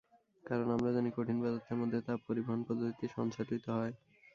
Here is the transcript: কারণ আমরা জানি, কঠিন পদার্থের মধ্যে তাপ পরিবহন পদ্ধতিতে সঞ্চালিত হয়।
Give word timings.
কারণ 0.43 0.67
আমরা 0.75 0.89
জানি, 0.93 1.09
কঠিন 1.11 1.37
পদার্থের 1.41 1.79
মধ্যে 1.81 1.99
তাপ 2.07 2.19
পরিবহন 2.27 2.59
পদ্ধতিতে 2.67 3.05
সঞ্চালিত 3.15 3.65
হয়। 3.71 3.93